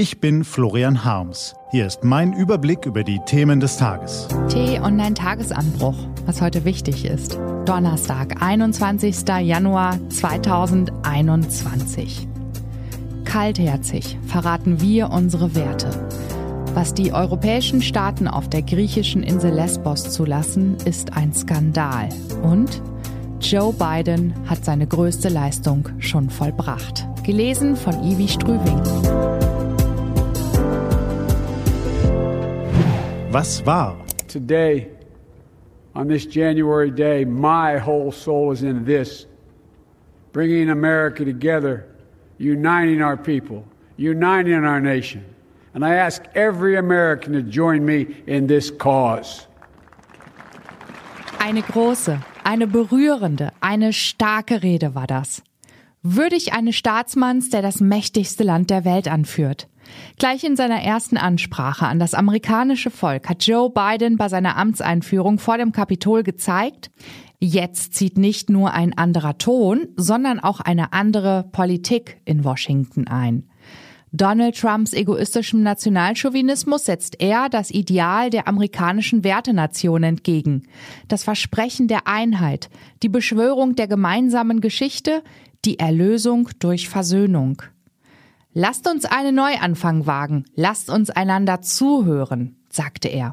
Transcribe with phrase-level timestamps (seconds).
[0.00, 1.54] Ich bin Florian Harms.
[1.72, 4.28] Hier ist mein Überblick über die Themen des Tages.
[4.48, 7.38] T-Online-Tagesanbruch, was heute wichtig ist.
[7.66, 9.28] Donnerstag, 21.
[9.42, 12.26] Januar 2021.
[13.26, 15.90] Kaltherzig verraten wir unsere Werte.
[16.72, 22.08] Was die europäischen Staaten auf der griechischen Insel Lesbos zulassen, ist ein Skandal.
[22.42, 22.80] Und
[23.38, 27.06] Joe Biden hat seine größte Leistung schon vollbracht.
[27.22, 28.80] Gelesen von Ivi Strüving.
[33.30, 33.96] Was war?
[34.26, 34.88] Today,
[35.94, 39.26] on this January day, my whole soul is in this
[40.32, 41.86] bringing America together,
[42.38, 43.64] uniting our people,
[43.96, 45.24] uniting our nation.
[45.74, 49.46] And I ask every American to join me in this cause.
[51.38, 55.42] Eine große, eine berührende, eine starke Rede war das.
[56.02, 59.68] Würdig eines Staatsmanns, der das mächtigste Land der Welt anführt.
[60.18, 65.38] Gleich in seiner ersten Ansprache an das amerikanische Volk hat Joe Biden bei seiner Amtseinführung
[65.38, 66.90] vor dem Kapitol gezeigt,
[67.40, 73.48] jetzt zieht nicht nur ein anderer Ton, sondern auch eine andere Politik in Washington ein.
[74.12, 80.64] Donald Trumps egoistischem Nationalchauvinismus setzt er das Ideal der amerikanischen Wertenation entgegen.
[81.06, 82.70] Das Versprechen der Einheit,
[83.04, 85.22] die Beschwörung der gemeinsamen Geschichte,
[85.64, 87.62] die Erlösung durch Versöhnung.
[88.52, 93.32] Lasst uns einen Neuanfang wagen, lasst uns einander zuhören, sagte er.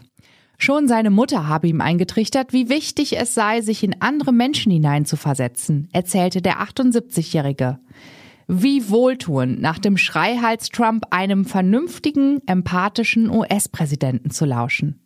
[0.59, 5.89] Schon seine Mutter habe ihm eingetrichtert, wie wichtig es sei, sich in andere Menschen hineinzuversetzen,
[5.91, 7.79] erzählte der 78-Jährige.
[8.47, 14.99] Wie wohltuend, nach dem Schreihals Trump einem vernünftigen, empathischen US-Präsidenten zu lauschen.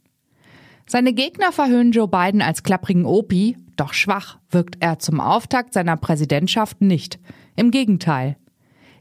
[0.88, 5.96] Seine Gegner verhöhnen Joe Biden als klapprigen Opi, doch schwach wirkt er zum Auftakt seiner
[5.96, 7.20] Präsidentschaft nicht.
[7.56, 8.36] Im Gegenteil.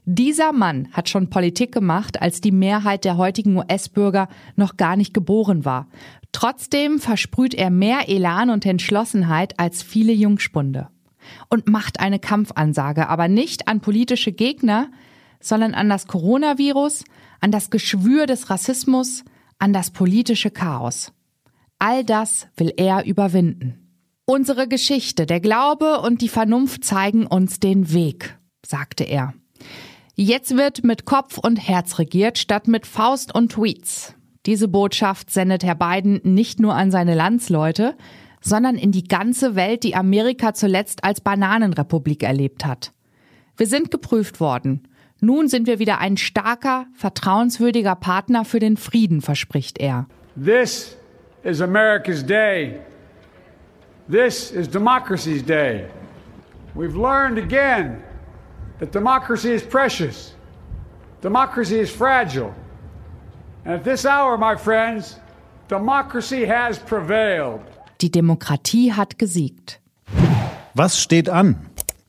[0.05, 5.13] Dieser Mann hat schon Politik gemacht, als die Mehrheit der heutigen US-Bürger noch gar nicht
[5.13, 5.87] geboren war.
[6.31, 10.89] Trotzdem versprüht er mehr Elan und Entschlossenheit als viele Jungspunde.
[11.49, 14.89] Und macht eine Kampfansage, aber nicht an politische Gegner,
[15.39, 17.03] sondern an das Coronavirus,
[17.39, 19.23] an das Geschwür des Rassismus,
[19.59, 21.13] an das politische Chaos.
[21.77, 23.81] All das will er überwinden.
[24.25, 29.33] Unsere Geschichte, der Glaube und die Vernunft zeigen uns den Weg, sagte er.
[30.23, 34.13] Jetzt wird mit Kopf und Herz regiert, statt mit Faust und Tweets.
[34.45, 37.95] Diese Botschaft sendet Herr Biden nicht nur an seine Landsleute,
[38.39, 42.93] sondern in die ganze Welt, die Amerika zuletzt als Bananenrepublik erlebt hat.
[43.57, 44.87] Wir sind geprüft worden.
[45.21, 50.05] Nun sind wir wieder ein starker, vertrauenswürdiger Partner für den Frieden, verspricht er.
[50.35, 50.95] This
[51.41, 52.79] is America's day.
[54.07, 55.87] This is democracy's day.
[56.75, 58.03] We've learned again
[58.81, 60.33] that democracy is precious,
[61.21, 62.53] democracy is fragile.
[63.63, 65.19] And at this hour, my friends,
[65.67, 67.61] democracy has prevailed.
[68.01, 69.79] Die Demokratie hat gesiegt.
[70.73, 71.55] Was steht an?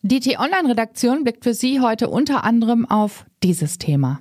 [0.00, 4.20] Die T-Online-Redaktion blickt für Sie heute unter anderem auf dieses Thema.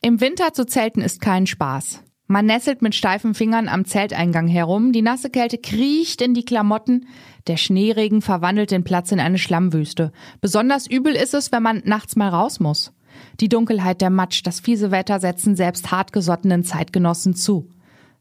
[0.00, 2.02] Im Winter zu zelten ist kein Spaß.
[2.26, 7.06] Man nesselt mit steifen Fingern am Zelteingang herum, die nasse Kälte kriecht in die Klamotten,
[7.46, 10.12] der Schneeregen verwandelt den Platz in eine Schlammwüste.
[10.40, 12.92] Besonders übel ist es, wenn man nachts mal raus muss.
[13.40, 17.68] Die Dunkelheit, der Matsch, das fiese Wetter setzen selbst hartgesottenen Zeitgenossen zu.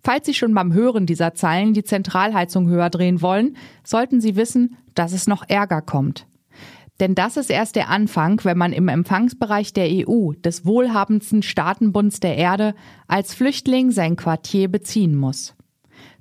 [0.03, 4.77] Falls Sie schon beim Hören dieser Zeilen die Zentralheizung höher drehen wollen, sollten Sie wissen,
[4.95, 6.25] dass es noch Ärger kommt.
[7.01, 12.19] Denn das ist erst der Anfang, wenn man im Empfangsbereich der EU, des wohlhabendsten Staatenbunds
[12.19, 12.75] der Erde,
[13.07, 15.55] als Flüchtling sein Quartier beziehen muss.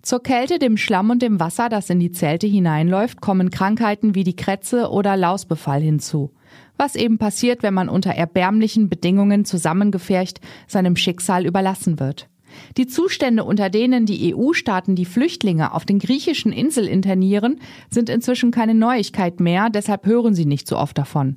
[0.01, 4.25] Zur Kälte, dem Schlamm und dem Wasser, das in die Zelte hineinläuft, kommen Krankheiten wie
[4.25, 6.33] die Krätze oder Lausbefall hinzu.
[6.79, 12.31] Was eben passiert, wenn man unter erbärmlichen Bedingungen zusammengefercht seinem Schicksal überlassen wird.
[12.77, 18.51] Die Zustände, unter denen die EU-Staaten die Flüchtlinge auf den griechischen Inseln internieren, sind inzwischen
[18.51, 21.37] keine Neuigkeit mehr, deshalb hören Sie nicht so oft davon.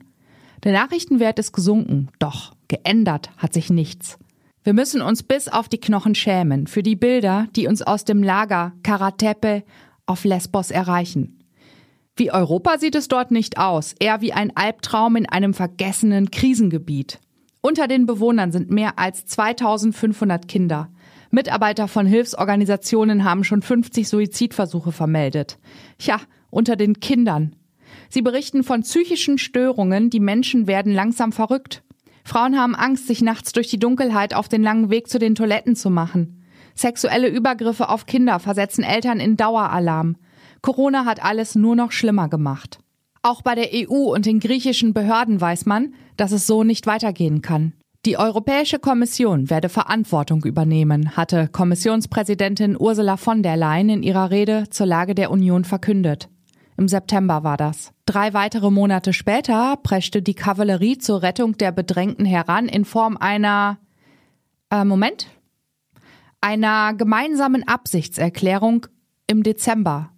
[0.63, 4.17] Der Nachrichtenwert ist gesunken, doch geändert hat sich nichts.
[4.63, 8.23] Wir müssen uns bis auf die Knochen schämen für die Bilder, die uns aus dem
[8.23, 9.63] Lager Karatepe
[10.05, 11.39] auf Lesbos erreichen.
[12.15, 17.19] Wie Europa sieht es dort nicht aus, eher wie ein Albtraum in einem vergessenen Krisengebiet.
[17.59, 20.89] Unter den Bewohnern sind mehr als 2500 Kinder.
[21.33, 25.57] Mitarbeiter von Hilfsorganisationen haben schon 50 Suizidversuche vermeldet.
[25.99, 26.19] Ja,
[26.51, 27.55] unter den Kindern.
[28.07, 31.81] Sie berichten von psychischen Störungen, die Menschen werden langsam verrückt.
[32.23, 35.75] Frauen haben Angst, sich nachts durch die Dunkelheit auf den langen Weg zu den Toiletten
[35.75, 36.43] zu machen.
[36.75, 40.17] Sexuelle Übergriffe auf Kinder versetzen Eltern in Daueralarm.
[40.61, 42.77] Corona hat alles nur noch schlimmer gemacht.
[43.23, 47.41] Auch bei der EU und den griechischen Behörden weiß man, dass es so nicht weitergehen
[47.41, 47.73] kann.
[48.05, 54.65] Die Europäische Kommission werde Verantwortung übernehmen, hatte Kommissionspräsidentin Ursula von der Leyen in ihrer Rede
[54.69, 56.27] zur Lage der Union verkündet.
[56.75, 57.93] Im September war das.
[58.05, 63.77] Drei weitere Monate später preschte die Kavallerie zur Rettung der Bedrängten heran in Form einer
[64.69, 65.27] äh, Moment
[66.41, 68.87] einer gemeinsamen Absichtserklärung
[69.27, 70.09] im Dezember.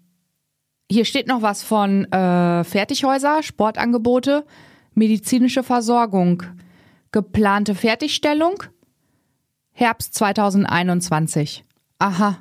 [0.90, 4.44] Hier steht noch was von äh, Fertighäuser, Sportangebote,
[4.96, 6.42] medizinische Versorgung,
[7.16, 8.62] geplante Fertigstellung,
[9.72, 11.64] Herbst 2021.
[11.98, 12.40] Aha.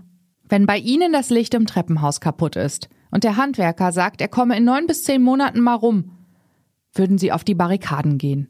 [0.49, 4.57] Wenn bei Ihnen das Licht im Treppenhaus kaputt ist und der Handwerker sagt, er komme
[4.57, 6.11] in neun bis zehn Monaten mal rum,
[6.93, 8.49] würden Sie auf die Barrikaden gehen.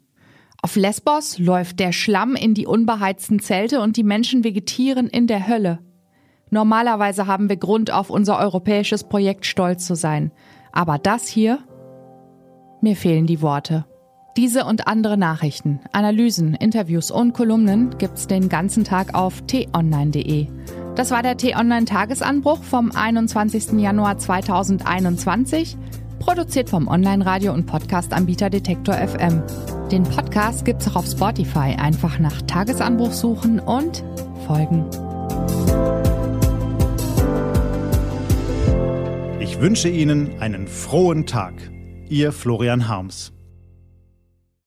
[0.63, 5.47] Auf Lesbos läuft der Schlamm in die unbeheizten Zelte und die Menschen vegetieren in der
[5.47, 5.77] Hölle.
[6.49, 10.31] Normalerweise haben wir Grund, auf unser europäisches Projekt stolz zu sein.
[10.71, 11.59] Aber das hier?
[12.81, 13.85] Mir fehlen die Worte.
[14.37, 20.47] Diese und andere Nachrichten, Analysen, Interviews und Kolumnen gibt's den ganzen Tag auf t-online.de.
[20.95, 23.79] Das war der T-Online Tagesanbruch vom 21.
[23.79, 25.77] Januar 2021,
[26.19, 29.41] produziert vom Online-Radio- und Podcast-Anbieter Detektor FM.
[29.89, 31.77] Den Podcast gibt's auch auf Spotify.
[31.77, 34.03] Einfach nach Tagesanbruch suchen und
[34.45, 34.85] folgen.
[39.39, 41.53] Ich wünsche Ihnen einen frohen Tag.
[42.09, 43.34] Ihr Florian Harms.